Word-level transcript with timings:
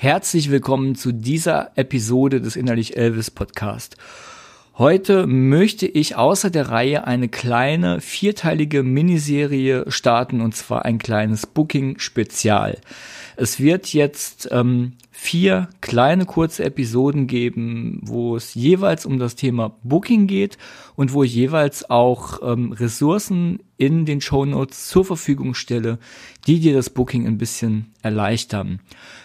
Herzlich 0.00 0.48
willkommen 0.48 0.94
zu 0.94 1.10
dieser 1.10 1.72
Episode 1.74 2.40
des 2.40 2.54
Innerlich 2.54 2.96
Elvis 2.96 3.32
Podcast. 3.32 3.96
Heute 4.76 5.26
möchte 5.26 5.88
ich 5.88 6.14
außer 6.14 6.50
der 6.50 6.68
Reihe 6.68 7.04
eine 7.04 7.28
kleine 7.28 8.00
vierteilige 8.00 8.84
Miniserie 8.84 9.86
starten 9.88 10.40
und 10.40 10.54
zwar 10.54 10.84
ein 10.84 10.98
kleines 10.98 11.48
Booking-Spezial. 11.48 12.78
Es 13.34 13.58
wird 13.58 13.92
jetzt 13.92 14.48
ähm, 14.52 14.92
vier 15.20 15.68
kleine 15.80 16.26
kurze 16.26 16.64
Episoden 16.64 17.26
geben, 17.26 17.98
wo 18.02 18.36
es 18.36 18.54
jeweils 18.54 19.04
um 19.04 19.18
das 19.18 19.34
Thema 19.34 19.76
Booking 19.82 20.28
geht 20.28 20.58
und 20.94 21.12
wo 21.12 21.24
ich 21.24 21.34
jeweils 21.34 21.90
auch 21.90 22.38
ähm, 22.40 22.70
Ressourcen 22.70 23.58
in 23.76 24.06
den 24.06 24.20
Show 24.20 24.46
Notes 24.46 24.86
zur 24.86 25.04
Verfügung 25.04 25.54
stelle, 25.54 25.98
die 26.46 26.60
dir 26.60 26.72
das 26.72 26.88
Booking 26.88 27.26
ein 27.26 27.36
bisschen 27.36 27.92
erleichtern. 28.00 28.78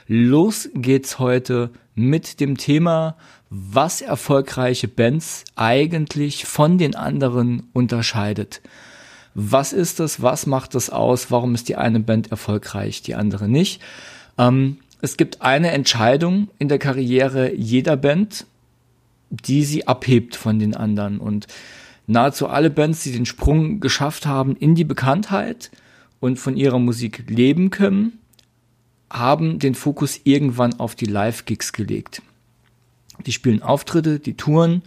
Los 0.08 0.68
geht's 0.74 1.20
heute 1.20 1.70
mit 1.94 2.40
dem 2.40 2.58
Thema, 2.58 3.16
was 3.52 4.02
erfolgreiche 4.02 4.88
Bands 4.88 5.46
eigentlich 5.56 6.46
von 6.46 6.80
den 6.80 6.96
anderen 6.96 7.70
unterscheidet. 7.72 8.62
Was 9.36 9.74
ist 9.74 10.00
das? 10.00 10.24
Was 10.24 10.48
macht 10.48 10.74
das 10.74 10.90
aus? 10.90 11.30
Warum 11.30 11.54
ist 11.54 11.70
die 11.70 11.76
eine 11.76 12.00
Band 12.00 12.32
erfolgreich, 12.32 13.04
die 13.04 13.14
andere 13.14 13.48
nicht? 13.48 13.80
Ähm, 14.40 14.78
es 15.04 15.18
gibt 15.18 15.42
eine 15.42 15.72
Entscheidung 15.72 16.48
in 16.60 16.70
der 16.70 16.80
Karriere 16.80 17.54
jeder 17.54 17.98
Band, 17.98 18.46
die 19.30 19.66
sie 19.66 19.86
abhebt 19.86 20.38
von 20.38 20.60
den 20.60 20.78
anderen. 20.78 21.20
Und 21.20 21.48
nahezu 22.08 22.48
alle 22.48 22.70
Bands, 22.70 23.04
die 23.04 23.12
den 23.12 23.26
Sprung 23.26 23.82
geschafft 23.82 24.26
haben 24.26 24.56
in 24.56 24.76
die 24.76 24.86
Bekanntheit 24.86 25.72
und 26.22 26.40
von 26.40 26.56
ihrer 26.56 26.80
Musik 26.80 27.26
leben 27.28 27.70
können, 27.70 28.18
haben 29.12 29.60
den 29.60 29.76
Fokus 29.76 30.22
irgendwann 30.24 30.80
auf 30.80 30.96
die 30.96 31.06
Live-Gigs 31.06 31.74
gelegt. 31.74 32.22
Die 33.26 33.34
spielen 33.34 33.62
Auftritte, 33.62 34.20
die 34.20 34.38
touren 34.38 34.84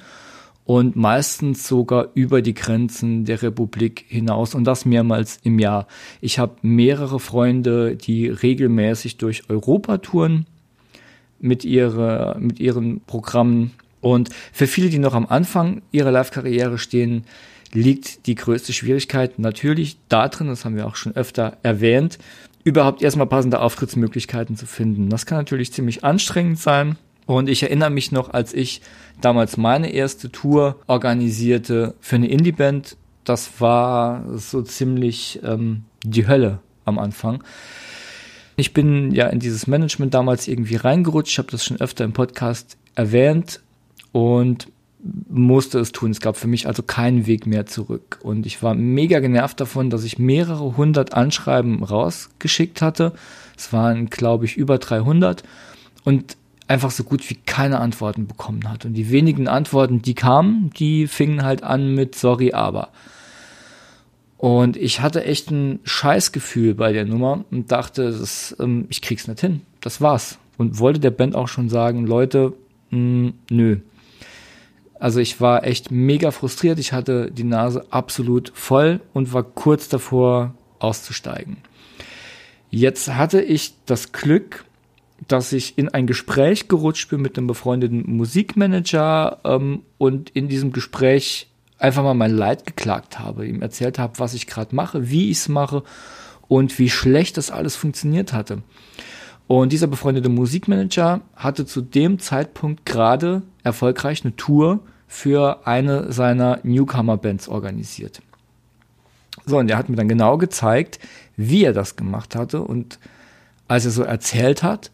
und 0.66 0.96
meistens 0.96 1.66
sogar 1.66 2.08
über 2.14 2.42
die 2.42 2.52
Grenzen 2.52 3.24
der 3.24 3.40
Republik 3.40 4.04
hinaus 4.08 4.54
und 4.54 4.64
das 4.64 4.84
mehrmals 4.84 5.38
im 5.44 5.60
Jahr. 5.60 5.86
Ich 6.20 6.38
habe 6.38 6.56
mehrere 6.62 7.20
Freunde, 7.20 7.96
die 7.96 8.28
regelmäßig 8.28 9.16
durch 9.16 9.48
Europa 9.48 9.98
touren 9.98 10.46
mit, 11.38 11.64
ihrer, 11.64 12.36
mit 12.38 12.58
ihren 12.58 13.00
Programmen 13.02 13.70
und 14.00 14.30
für 14.52 14.66
viele, 14.66 14.88
die 14.88 14.98
noch 14.98 15.14
am 15.14 15.26
Anfang 15.26 15.82
ihrer 15.92 16.10
Live-Karriere 16.10 16.78
stehen, 16.78 17.24
liegt 17.72 18.26
die 18.26 18.34
größte 18.34 18.72
Schwierigkeit 18.72 19.38
natürlich 19.38 19.98
darin, 20.08 20.48
das 20.48 20.64
haben 20.64 20.76
wir 20.76 20.86
auch 20.86 20.96
schon 20.96 21.14
öfter 21.14 21.58
erwähnt, 21.62 22.18
überhaupt 22.64 23.02
erstmal 23.02 23.26
passende 23.26 23.60
Auftrittsmöglichkeiten 23.60 24.56
zu 24.56 24.66
finden. 24.66 25.10
Das 25.10 25.26
kann 25.26 25.38
natürlich 25.38 25.72
ziemlich 25.72 26.02
anstrengend 26.02 26.58
sein 26.58 26.96
und 27.26 27.48
ich 27.48 27.62
erinnere 27.62 27.90
mich 27.90 28.12
noch, 28.12 28.30
als 28.30 28.54
ich 28.54 28.80
damals 29.20 29.56
meine 29.56 29.92
erste 29.92 30.30
Tour 30.30 30.76
organisierte 30.86 31.94
für 32.00 32.16
eine 32.16 32.28
Indie-Band, 32.28 32.96
das 33.24 33.60
war 33.60 34.24
so 34.36 34.62
ziemlich 34.62 35.40
ähm, 35.42 35.84
die 36.04 36.28
Hölle 36.28 36.60
am 36.84 36.98
Anfang. 36.98 37.42
Ich 38.54 38.72
bin 38.72 39.12
ja 39.12 39.26
in 39.26 39.40
dieses 39.40 39.66
Management 39.66 40.14
damals 40.14 40.48
irgendwie 40.48 40.76
reingerutscht, 40.76 41.32
ich 41.32 41.38
habe 41.38 41.50
das 41.50 41.64
schon 41.64 41.80
öfter 41.80 42.04
im 42.04 42.12
Podcast 42.12 42.78
erwähnt 42.94 43.60
und 44.12 44.68
musste 45.28 45.78
es 45.78 45.92
tun. 45.92 46.10
Es 46.10 46.20
gab 46.20 46.36
für 46.36 46.46
mich 46.46 46.66
also 46.66 46.82
keinen 46.82 47.26
Weg 47.26 47.46
mehr 47.46 47.66
zurück. 47.66 48.18
Und 48.22 48.46
ich 48.46 48.62
war 48.62 48.74
mega 48.74 49.20
genervt 49.20 49.60
davon, 49.60 49.90
dass 49.90 50.04
ich 50.04 50.18
mehrere 50.18 50.76
hundert 50.76 51.12
Anschreiben 51.12 51.82
rausgeschickt 51.82 52.82
hatte. 52.82 53.12
Es 53.56 53.72
waren, 53.72 54.06
glaube 54.06 54.46
ich, 54.46 54.56
über 54.56 54.78
300. 54.78 55.42
Und 56.04 56.36
einfach 56.68 56.90
so 56.90 57.04
gut 57.04 57.28
wie 57.30 57.34
keine 57.34 57.80
Antworten 57.80 58.26
bekommen 58.26 58.68
hat. 58.68 58.84
Und 58.84 58.94
die 58.94 59.10
wenigen 59.10 59.48
Antworten, 59.48 60.02
die 60.02 60.14
kamen, 60.14 60.70
die 60.76 61.06
fingen 61.06 61.44
halt 61.44 61.62
an 61.62 61.94
mit 61.94 62.14
sorry, 62.14 62.52
aber. 62.52 62.90
Und 64.38 64.76
ich 64.76 65.00
hatte 65.00 65.24
echt 65.24 65.50
ein 65.50 65.80
Scheißgefühl 65.84 66.74
bei 66.74 66.92
der 66.92 67.06
Nummer 67.06 67.44
und 67.50 67.72
dachte, 67.72 68.10
das, 68.10 68.54
ähm, 68.60 68.86
ich 68.90 69.00
krieg's 69.00 69.28
nicht 69.28 69.40
hin. 69.40 69.62
Das 69.80 70.00
war's. 70.00 70.38
Und 70.58 70.78
wollte 70.78 71.00
der 71.00 71.10
Band 71.10 71.34
auch 71.34 71.48
schon 71.48 71.68
sagen, 71.68 72.06
Leute, 72.06 72.52
mh, 72.90 72.98
hm, 72.98 73.34
nö. 73.50 73.76
Also 74.98 75.20
ich 75.20 75.40
war 75.40 75.64
echt 75.64 75.90
mega 75.90 76.30
frustriert. 76.30 76.78
Ich 76.78 76.92
hatte 76.92 77.30
die 77.30 77.44
Nase 77.44 77.84
absolut 77.90 78.52
voll 78.54 79.00
und 79.12 79.32
war 79.32 79.42
kurz 79.42 79.88
davor 79.88 80.54
auszusteigen. 80.78 81.58
Jetzt 82.70 83.14
hatte 83.14 83.40
ich 83.40 83.74
das 83.86 84.12
Glück, 84.12 84.65
dass 85.28 85.52
ich 85.52 85.78
in 85.78 85.88
ein 85.88 86.06
Gespräch 86.06 86.68
gerutscht 86.68 87.08
bin 87.08 87.22
mit 87.22 87.36
einem 87.36 87.46
befreundeten 87.46 88.04
Musikmanager 88.16 89.38
ähm, 89.44 89.82
und 89.98 90.30
in 90.30 90.48
diesem 90.48 90.72
Gespräch 90.72 91.48
einfach 91.78 92.02
mal 92.02 92.14
mein 92.14 92.34
Leid 92.34 92.66
geklagt 92.66 93.18
habe, 93.18 93.46
ihm 93.46 93.62
erzählt 93.62 93.98
habe, 93.98 94.18
was 94.18 94.34
ich 94.34 94.46
gerade 94.46 94.74
mache, 94.74 95.10
wie 95.10 95.30
ich 95.30 95.38
es 95.38 95.48
mache 95.48 95.82
und 96.48 96.78
wie 96.78 96.90
schlecht 96.90 97.36
das 97.36 97.50
alles 97.50 97.76
funktioniert 97.76 98.32
hatte. 98.32 98.62
Und 99.46 99.72
dieser 99.72 99.86
befreundete 99.86 100.28
Musikmanager 100.28 101.20
hatte 101.34 101.66
zu 101.66 101.80
dem 101.80 102.18
Zeitpunkt 102.18 102.84
gerade 102.84 103.42
erfolgreich 103.62 104.24
eine 104.24 104.34
Tour 104.36 104.80
für 105.06 105.66
eine 105.66 106.12
seiner 106.12 106.58
Newcomer-Bands 106.64 107.48
organisiert. 107.48 108.20
So, 109.44 109.58
und 109.58 109.70
er 109.70 109.78
hat 109.78 109.88
mir 109.88 109.96
dann 109.96 110.08
genau 110.08 110.36
gezeigt, 110.36 110.98
wie 111.36 111.64
er 111.64 111.72
das 111.72 111.94
gemacht 111.94 112.34
hatte. 112.34 112.62
Und 112.62 112.98
als 113.68 113.84
er 113.84 113.92
so 113.92 114.02
erzählt 114.02 114.64
hat, 114.64 114.90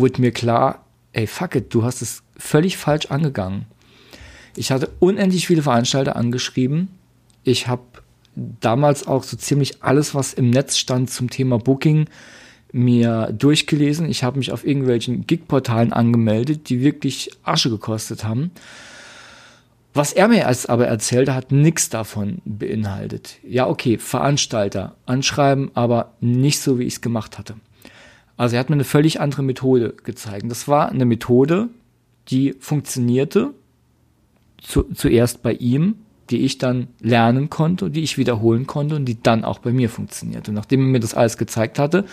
wurde 0.00 0.20
mir 0.20 0.32
klar, 0.32 0.84
ey, 1.12 1.26
fuck 1.26 1.54
it, 1.54 1.72
du 1.74 1.84
hast 1.84 2.02
es 2.02 2.22
völlig 2.36 2.76
falsch 2.76 3.06
angegangen. 3.06 3.66
Ich 4.56 4.70
hatte 4.72 4.90
unendlich 4.98 5.46
viele 5.46 5.62
Veranstalter 5.62 6.16
angeschrieben. 6.16 6.88
Ich 7.44 7.68
habe 7.68 7.82
damals 8.34 9.06
auch 9.06 9.22
so 9.22 9.36
ziemlich 9.36 9.82
alles, 9.82 10.14
was 10.14 10.34
im 10.34 10.50
Netz 10.50 10.76
stand 10.76 11.10
zum 11.10 11.30
Thema 11.30 11.58
Booking, 11.58 12.06
mir 12.72 13.32
durchgelesen. 13.32 14.08
Ich 14.08 14.22
habe 14.22 14.38
mich 14.38 14.52
auf 14.52 14.66
irgendwelchen 14.66 15.26
Gig-Portalen 15.26 15.92
angemeldet, 15.92 16.68
die 16.68 16.80
wirklich 16.80 17.30
Asche 17.42 17.70
gekostet 17.70 18.24
haben. 18.24 18.50
Was 19.92 20.12
er 20.12 20.28
mir 20.28 20.46
als 20.46 20.66
aber 20.66 20.86
erzählte, 20.86 21.34
hat 21.34 21.50
nichts 21.50 21.88
davon 21.88 22.40
beinhaltet. 22.44 23.38
Ja, 23.42 23.66
okay, 23.66 23.98
Veranstalter 23.98 24.94
anschreiben, 25.04 25.72
aber 25.74 26.12
nicht 26.20 26.60
so, 26.60 26.78
wie 26.78 26.84
ich 26.84 26.94
es 26.94 27.00
gemacht 27.00 27.38
hatte. 27.38 27.56
Also 28.40 28.56
er 28.56 28.60
hat 28.60 28.70
mir 28.70 28.76
eine 28.76 28.84
völlig 28.84 29.20
andere 29.20 29.42
Methode 29.42 29.92
gezeigt. 30.02 30.46
Das 30.48 30.66
war 30.66 30.88
eine 30.88 31.04
Methode, 31.04 31.68
die 32.28 32.54
funktionierte 32.58 33.50
zu, 34.62 34.84
zuerst 34.94 35.42
bei 35.42 35.52
ihm, 35.52 35.96
die 36.30 36.38
ich 36.38 36.56
dann 36.56 36.88
lernen 37.02 37.50
konnte, 37.50 37.90
die 37.90 38.00
ich 38.00 38.16
wiederholen 38.16 38.66
konnte 38.66 38.96
und 38.96 39.04
die 39.04 39.22
dann 39.22 39.44
auch 39.44 39.58
bei 39.58 39.72
mir 39.72 39.90
funktionierte. 39.90 40.52
Nachdem 40.52 40.80
er 40.80 40.86
mir 40.86 41.00
das 41.00 41.12
alles 41.12 41.36
gezeigt 41.36 41.78
hatte, 41.78 42.06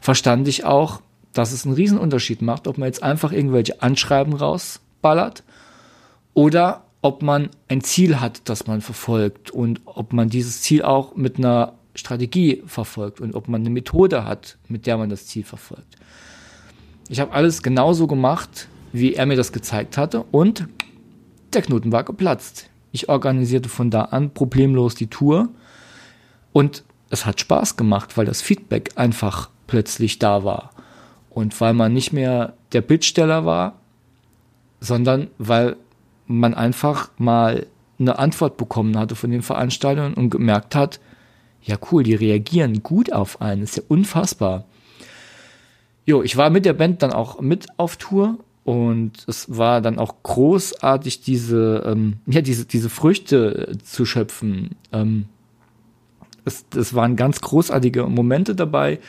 verstand 0.00 0.46
ich 0.46 0.64
auch, 0.64 1.00
dass 1.32 1.50
es 1.50 1.66
einen 1.66 1.74
Riesenunterschied 1.74 2.40
macht, 2.40 2.68
ob 2.68 2.78
man 2.78 2.86
jetzt 2.86 3.02
einfach 3.02 3.32
irgendwelche 3.32 3.82
Anschreiben 3.82 4.34
rausballert 4.34 5.42
oder 6.34 6.84
ob 7.02 7.20
man 7.22 7.48
ein 7.66 7.80
Ziel 7.80 8.20
hat, 8.20 8.42
das 8.48 8.68
man 8.68 8.80
verfolgt 8.80 9.50
und 9.50 9.80
ob 9.86 10.12
man 10.12 10.28
dieses 10.28 10.62
Ziel 10.62 10.82
auch 10.82 11.16
mit 11.16 11.38
einer 11.38 11.72
Strategie 11.94 12.62
verfolgt 12.66 13.20
und 13.20 13.34
ob 13.34 13.48
man 13.48 13.62
eine 13.62 13.70
Methode 13.70 14.24
hat, 14.24 14.58
mit 14.68 14.86
der 14.86 14.96
man 14.96 15.10
das 15.10 15.26
Ziel 15.26 15.44
verfolgt. 15.44 15.96
Ich 17.08 17.20
habe 17.20 17.32
alles 17.32 17.62
genauso 17.62 18.06
gemacht, 18.06 18.68
wie 18.92 19.14
er 19.14 19.26
mir 19.26 19.36
das 19.36 19.52
gezeigt 19.52 19.96
hatte 19.98 20.22
und 20.30 20.66
der 21.52 21.62
Knoten 21.62 21.92
war 21.92 22.04
geplatzt. 22.04 22.70
Ich 22.92 23.08
organisierte 23.08 23.68
von 23.68 23.90
da 23.90 24.02
an 24.02 24.32
problemlos 24.32 24.94
die 24.94 25.08
Tour 25.08 25.48
und 26.52 26.84
es 27.10 27.26
hat 27.26 27.40
Spaß 27.40 27.76
gemacht, 27.76 28.16
weil 28.16 28.26
das 28.26 28.42
Feedback 28.42 28.92
einfach 28.96 29.50
plötzlich 29.66 30.18
da 30.18 30.44
war 30.44 30.70
und 31.30 31.60
weil 31.60 31.74
man 31.74 31.92
nicht 31.92 32.12
mehr 32.12 32.54
der 32.72 32.80
Bittsteller 32.80 33.44
war, 33.44 33.80
sondern 34.80 35.28
weil 35.38 35.76
man 36.26 36.54
einfach 36.54 37.10
mal 37.18 37.66
eine 37.98 38.18
Antwort 38.18 38.56
bekommen 38.56 38.98
hatte 38.98 39.14
von 39.14 39.30
den 39.30 39.42
Veranstaltern 39.42 40.14
und 40.14 40.30
gemerkt 40.30 40.74
hat, 40.74 41.00
ja 41.64 41.76
cool, 41.90 42.02
die 42.02 42.14
reagieren 42.14 42.82
gut 42.82 43.12
auf 43.12 43.40
einen, 43.40 43.62
ist 43.62 43.76
ja 43.76 43.82
unfassbar. 43.88 44.64
Jo, 46.06 46.22
ich 46.22 46.36
war 46.36 46.50
mit 46.50 46.66
der 46.66 46.74
Band 46.74 47.02
dann 47.02 47.12
auch 47.12 47.40
mit 47.40 47.66
auf 47.78 47.96
Tour 47.96 48.38
und 48.64 49.24
es 49.26 49.56
war 49.56 49.80
dann 49.80 49.98
auch 49.98 50.22
großartig, 50.22 51.22
diese, 51.22 51.82
ähm, 51.86 52.18
ja, 52.26 52.42
diese, 52.42 52.66
diese 52.66 52.90
Früchte 52.90 53.76
zu 53.82 54.04
schöpfen. 54.04 54.76
Ähm, 54.92 55.26
es, 56.44 56.64
es 56.76 56.94
waren 56.94 57.16
ganz 57.16 57.40
großartige 57.40 58.04
Momente 58.04 58.54
dabei. 58.54 59.00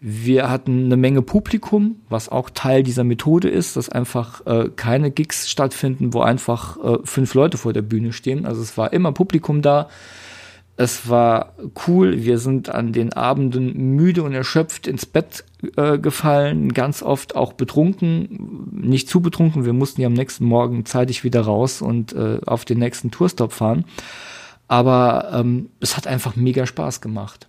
Wir 0.00 0.50
hatten 0.50 0.86
eine 0.86 0.96
Menge 0.96 1.22
Publikum, 1.22 1.96
was 2.08 2.28
auch 2.28 2.50
Teil 2.50 2.82
dieser 2.82 3.04
Methode 3.04 3.48
ist, 3.48 3.76
dass 3.76 3.88
einfach 3.88 4.44
äh, 4.46 4.68
keine 4.74 5.12
Gigs 5.12 5.48
stattfinden, 5.48 6.12
wo 6.12 6.22
einfach 6.22 6.76
äh, 6.82 6.98
fünf 7.04 7.34
Leute 7.34 7.56
vor 7.56 7.72
der 7.72 7.82
Bühne 7.82 8.12
stehen. 8.12 8.44
Also 8.44 8.62
es 8.62 8.76
war 8.76 8.92
immer 8.92 9.12
Publikum 9.12 9.62
da 9.62 9.88
Es 10.76 11.08
war 11.08 11.52
cool. 11.86 12.24
Wir 12.24 12.38
sind 12.38 12.70
an 12.70 12.92
den 12.92 13.12
Abenden 13.12 13.94
müde 13.94 14.22
und 14.22 14.32
erschöpft 14.32 14.86
ins 14.86 15.04
Bett 15.04 15.44
äh, 15.76 15.98
gefallen, 15.98 16.72
ganz 16.72 17.02
oft 17.02 17.36
auch 17.36 17.52
betrunken, 17.52 18.68
nicht 18.72 19.08
zu 19.08 19.20
betrunken. 19.20 19.64
Wir 19.64 19.74
mussten 19.74 20.00
ja 20.00 20.06
am 20.06 20.14
nächsten 20.14 20.44
Morgen 20.44 20.86
zeitig 20.86 21.24
wieder 21.24 21.42
raus 21.42 21.82
und 21.82 22.14
äh, 22.14 22.38
auf 22.46 22.64
den 22.64 22.78
nächsten 22.78 23.10
Tourstop 23.10 23.52
fahren. 23.52 23.84
Aber 24.66 25.30
ähm, 25.34 25.68
es 25.80 25.96
hat 25.96 26.06
einfach 26.06 26.36
mega 26.36 26.66
Spaß 26.66 27.02
gemacht. 27.02 27.46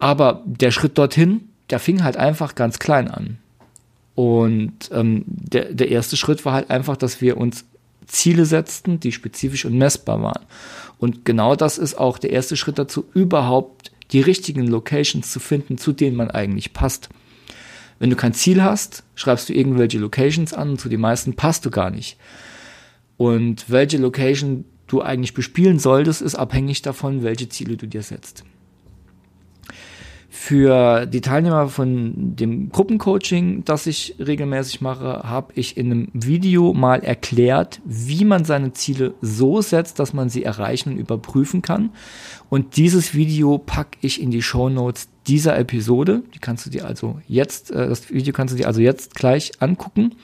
Aber 0.00 0.42
der 0.44 0.72
Schritt 0.72 0.98
dorthin, 0.98 1.48
der 1.70 1.78
fing 1.78 2.02
halt 2.02 2.16
einfach 2.16 2.56
ganz 2.56 2.80
klein 2.80 3.08
an. 3.08 3.38
Und 4.16 4.90
ähm, 4.92 5.24
der, 5.26 5.72
der 5.72 5.88
erste 5.90 6.16
Schritt 6.16 6.44
war 6.44 6.54
halt 6.54 6.70
einfach, 6.70 6.96
dass 6.96 7.20
wir 7.20 7.36
uns 7.36 7.64
Ziele 8.12 8.44
setzten, 8.44 9.00
die 9.00 9.10
spezifisch 9.10 9.64
und 9.64 9.76
messbar 9.76 10.22
waren. 10.22 10.44
Und 10.98 11.24
genau 11.24 11.56
das 11.56 11.78
ist 11.78 11.96
auch 11.96 12.18
der 12.18 12.30
erste 12.30 12.56
Schritt 12.56 12.78
dazu, 12.78 13.06
überhaupt 13.14 13.90
die 14.12 14.20
richtigen 14.20 14.66
Locations 14.66 15.32
zu 15.32 15.40
finden, 15.40 15.78
zu 15.78 15.92
denen 15.92 16.16
man 16.16 16.30
eigentlich 16.30 16.74
passt. 16.74 17.08
Wenn 17.98 18.10
du 18.10 18.16
kein 18.16 18.34
Ziel 18.34 18.62
hast, 18.62 19.02
schreibst 19.14 19.48
du 19.48 19.54
irgendwelche 19.54 19.98
Locations 19.98 20.52
an 20.52 20.70
und 20.70 20.80
zu 20.80 20.88
den 20.88 21.00
meisten 21.00 21.34
passt 21.34 21.64
du 21.64 21.70
gar 21.70 21.90
nicht. 21.90 22.18
Und 23.16 23.70
welche 23.70 23.96
Location 23.98 24.64
du 24.86 25.00
eigentlich 25.00 25.34
bespielen 25.34 25.78
solltest, 25.78 26.20
ist 26.20 26.34
abhängig 26.34 26.82
davon, 26.82 27.22
welche 27.22 27.48
Ziele 27.48 27.76
du 27.76 27.86
dir 27.86 28.02
setzt. 28.02 28.44
Für 30.44 31.06
die 31.06 31.20
Teilnehmer 31.20 31.68
von 31.68 32.34
dem 32.34 32.70
Gruppencoaching, 32.70 33.62
das 33.64 33.86
ich 33.86 34.16
regelmäßig 34.18 34.80
mache, 34.80 35.22
habe 35.22 35.52
ich 35.54 35.76
in 35.76 35.86
einem 35.86 36.08
Video 36.14 36.74
mal 36.74 37.04
erklärt, 37.04 37.80
wie 37.84 38.24
man 38.24 38.44
seine 38.44 38.72
Ziele 38.72 39.14
so 39.20 39.62
setzt, 39.62 40.00
dass 40.00 40.12
man 40.12 40.30
sie 40.30 40.42
erreichen 40.42 40.94
und 40.94 40.98
überprüfen 40.98 41.62
kann. 41.62 41.90
Und 42.50 42.76
dieses 42.76 43.14
Video 43.14 43.58
packe 43.58 43.98
ich 44.00 44.20
in 44.20 44.32
die 44.32 44.42
Show 44.42 44.68
Notes 44.68 45.08
dieser 45.28 45.56
Episode. 45.56 46.24
Die 46.34 46.40
kannst 46.40 46.66
du 46.66 46.70
dir 46.70 46.86
also 46.86 47.20
jetzt, 47.28 47.70
äh, 47.70 47.88
das 47.88 48.10
Video 48.10 48.32
kannst 48.32 48.52
du 48.52 48.58
dir 48.58 48.66
also 48.66 48.80
jetzt 48.80 49.14
gleich 49.14 49.52
angucken. 49.60 50.16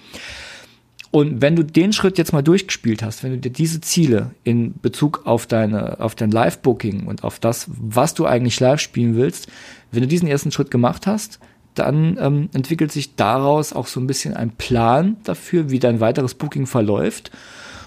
Und 1.10 1.40
wenn 1.40 1.56
du 1.56 1.64
den 1.64 1.92
Schritt 1.92 2.18
jetzt 2.18 2.32
mal 2.32 2.42
durchgespielt 2.42 3.02
hast, 3.02 3.22
wenn 3.22 3.30
du 3.30 3.38
dir 3.38 3.50
diese 3.50 3.80
Ziele 3.80 4.32
in 4.44 4.74
Bezug 4.80 5.22
auf 5.24 5.46
deine, 5.46 6.00
auf 6.00 6.14
dein 6.14 6.30
Live-Booking 6.30 7.06
und 7.06 7.24
auf 7.24 7.38
das, 7.38 7.66
was 7.68 8.12
du 8.12 8.26
eigentlich 8.26 8.60
live 8.60 8.80
spielen 8.80 9.16
willst, 9.16 9.48
wenn 9.90 10.02
du 10.02 10.08
diesen 10.08 10.28
ersten 10.28 10.52
Schritt 10.52 10.70
gemacht 10.70 11.06
hast, 11.06 11.38
dann 11.74 12.18
ähm, 12.20 12.48
entwickelt 12.52 12.92
sich 12.92 13.14
daraus 13.14 13.72
auch 13.72 13.86
so 13.86 14.00
ein 14.00 14.06
bisschen 14.06 14.34
ein 14.34 14.50
Plan 14.50 15.16
dafür, 15.24 15.70
wie 15.70 15.78
dein 15.78 16.00
weiteres 16.00 16.34
Booking 16.34 16.66
verläuft. 16.66 17.30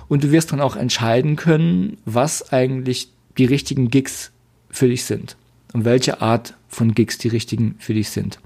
Und 0.07 0.24
du 0.24 0.31
wirst 0.31 0.51
dann 0.51 0.62
auch 0.62 0.75
entscheiden 0.75 1.36
können, 1.36 1.98
was 2.06 2.51
eigentlich 2.51 3.09
die 3.38 3.45
richtigen 3.45 3.89
Gigs 3.89 4.31
für 4.69 4.88
dich 4.88 5.06
sind 5.06 5.36
und 5.74 5.86
welche 5.86 6.21
Art 6.21 6.56
von 6.68 6.94
Gigs 6.94 7.18
die 7.18 7.30
richtigen 7.30 7.75
für 7.80 7.94
dich 7.94 8.09
sind. 8.09 8.39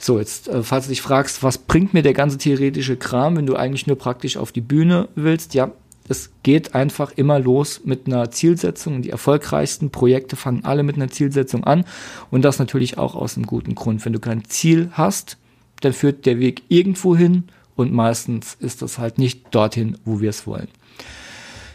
So, 0.00 0.18
jetzt, 0.18 0.48
äh, 0.48 0.62
falls 0.62 0.86
du 0.86 0.90
dich 0.90 1.02
fragst, 1.02 1.42
was 1.42 1.58
bringt 1.58 1.94
mir 1.94 2.02
der 2.02 2.12
ganze 2.12 2.38
theoretische 2.38 2.96
Kram, 2.96 3.36
wenn 3.36 3.46
du 3.46 3.56
eigentlich 3.56 3.86
nur 3.86 3.96
praktisch 3.96 4.36
auf 4.36 4.52
die 4.52 4.60
Bühne 4.60 5.08
willst? 5.14 5.54
Ja, 5.54 5.70
es 6.08 6.30
geht 6.42 6.74
einfach 6.74 7.12
immer 7.16 7.38
los 7.38 7.80
mit 7.84 8.06
einer 8.06 8.30
Zielsetzung. 8.30 9.02
Die 9.02 9.10
erfolgreichsten 9.10 9.90
Projekte 9.90 10.36
fangen 10.36 10.64
alle 10.64 10.82
mit 10.82 10.96
einer 10.96 11.08
Zielsetzung 11.08 11.64
an. 11.64 11.84
Und 12.30 12.42
das 12.42 12.58
natürlich 12.58 12.98
auch 12.98 13.14
aus 13.14 13.36
einem 13.36 13.46
guten 13.46 13.74
Grund. 13.74 14.04
Wenn 14.04 14.12
du 14.12 14.20
kein 14.20 14.44
Ziel 14.44 14.90
hast, 14.92 15.36
dann 15.80 15.92
führt 15.92 16.26
der 16.26 16.38
Weg 16.38 16.62
irgendwo 16.68 17.16
hin. 17.16 17.44
Und 17.74 17.92
meistens 17.92 18.56
ist 18.60 18.82
das 18.82 18.98
halt 18.98 19.18
nicht 19.18 19.54
dorthin, 19.54 19.98
wo 20.04 20.20
wir 20.20 20.30
es 20.30 20.46
wollen. 20.46 20.68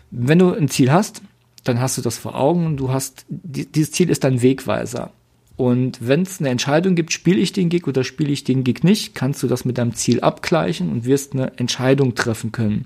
Wenn 0.09 0.39
du 0.39 0.53
ein 0.53 0.69
Ziel 0.69 0.91
hast, 0.91 1.21
dann 1.63 1.79
hast 1.79 1.97
du 1.97 2.01
das 2.01 2.17
vor 2.17 2.35
Augen. 2.35 2.77
Du 2.77 2.91
hast, 2.91 3.25
dieses 3.29 3.91
Ziel 3.91 4.09
ist 4.09 4.23
dein 4.23 4.41
Wegweiser. 4.41 5.11
Und 5.57 5.99
wenn 6.01 6.23
es 6.23 6.39
eine 6.39 6.49
Entscheidung 6.49 6.95
gibt, 6.95 7.13
spiele 7.13 7.39
ich 7.39 7.53
den 7.53 7.69
Gig 7.69 7.85
oder 7.85 8.03
spiele 8.03 8.31
ich 8.31 8.43
den 8.43 8.63
Gig 8.63 8.83
nicht, 8.83 9.13
kannst 9.13 9.43
du 9.43 9.47
das 9.47 9.63
mit 9.63 9.77
deinem 9.77 9.93
Ziel 9.93 10.21
abgleichen 10.21 10.89
und 10.89 11.05
wirst 11.05 11.33
eine 11.33 11.55
Entscheidung 11.59 12.15
treffen 12.15 12.51
können. 12.51 12.85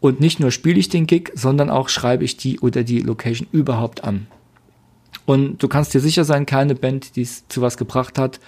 Und 0.00 0.20
nicht 0.20 0.38
nur 0.40 0.50
spiele 0.50 0.78
ich 0.78 0.88
den 0.88 1.06
Gig, 1.06 1.32
sondern 1.34 1.70
auch 1.70 1.88
schreibe 1.88 2.24
ich 2.24 2.36
die 2.36 2.60
oder 2.60 2.84
die 2.84 3.00
Location 3.00 3.48
überhaupt 3.50 4.04
an. 4.04 4.26
Und 5.26 5.62
du 5.62 5.68
kannst 5.68 5.92
dir 5.92 6.00
sicher 6.00 6.24
sein, 6.24 6.46
keine 6.46 6.74
Band, 6.74 7.16
die 7.16 7.22
es 7.22 7.46
zu 7.48 7.60
was 7.60 7.76
gebracht 7.76 8.18
hat, 8.18 8.40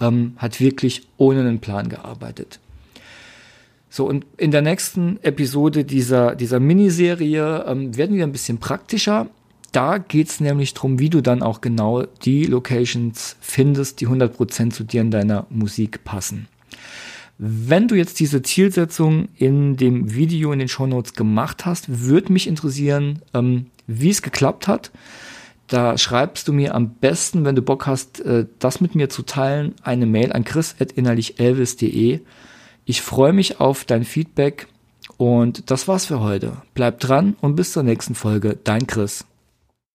ähm, 0.00 0.34
hat 0.36 0.60
wirklich 0.60 1.08
ohne 1.16 1.40
einen 1.40 1.60
Plan 1.60 1.88
gearbeitet. 1.88 2.60
So, 3.88 4.06
und 4.06 4.26
in 4.36 4.50
der 4.50 4.62
nächsten 4.62 5.22
Episode 5.22 5.84
dieser, 5.84 6.34
dieser 6.34 6.60
Miniserie 6.60 7.64
ähm, 7.66 7.96
werden 7.96 8.16
wir 8.16 8.24
ein 8.24 8.32
bisschen 8.32 8.58
praktischer. 8.58 9.28
Da 9.70 9.98
geht's 9.98 10.40
nämlich 10.40 10.74
drum, 10.74 10.98
wie 10.98 11.10
du 11.10 11.20
dann 11.20 11.42
auch 11.42 11.60
genau 11.60 12.02
die 12.24 12.44
Locations 12.44 13.36
findest, 13.40 14.00
die 14.00 14.08
100% 14.08 14.70
zu 14.70 14.84
dir 14.84 15.00
in 15.00 15.10
deiner 15.10 15.46
Musik 15.48 16.04
passen. 16.04 16.48
Wenn 17.36 17.88
du 17.88 17.96
jetzt 17.96 18.20
diese 18.20 18.42
Zielsetzung 18.42 19.28
in 19.36 19.76
dem 19.76 20.14
Video 20.14 20.52
in 20.52 20.60
den 20.60 20.68
Show 20.68 20.86
Notes 20.86 21.14
gemacht 21.14 21.66
hast, 21.66 22.04
würde 22.06 22.32
mich 22.32 22.46
interessieren, 22.46 23.20
ähm, 23.32 23.66
wie 23.86 24.10
es 24.10 24.22
geklappt 24.22 24.68
hat. 24.68 24.92
Da 25.66 25.98
schreibst 25.98 26.46
du 26.46 26.52
mir 26.52 26.74
am 26.74 26.94
besten, 26.94 27.44
wenn 27.44 27.56
du 27.56 27.62
Bock 27.62 27.86
hast, 27.86 28.20
äh, 28.20 28.46
das 28.58 28.80
mit 28.80 28.94
mir 28.94 29.08
zu 29.08 29.22
teilen, 29.22 29.74
eine 29.82 30.06
Mail 30.06 30.32
an 30.32 30.44
chris.innerlichelvis.de. 30.44 32.20
Ich 32.84 33.02
freue 33.02 33.32
mich 33.32 33.60
auf 33.60 33.84
dein 33.84 34.04
Feedback 34.04 34.68
und 35.16 35.70
das 35.70 35.88
war's 35.88 36.06
für 36.06 36.20
heute. 36.20 36.58
Bleib 36.74 37.00
dran 37.00 37.36
und 37.40 37.56
bis 37.56 37.72
zur 37.72 37.82
nächsten 37.82 38.14
Folge. 38.14 38.58
Dein 38.62 38.86
Chris. 38.86 39.24